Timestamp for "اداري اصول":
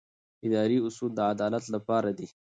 0.47-1.11